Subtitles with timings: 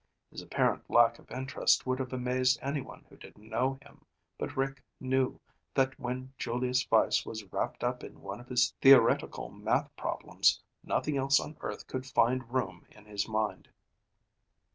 [0.31, 4.03] His apparent lack of interest would have amazed anyone who didn't know him,
[4.35, 5.39] but Rick knew
[5.75, 11.17] that when Julius Weiss was wrapped up in one of his theoretical math problems, nothing
[11.17, 13.67] else on earth could find room in his mind.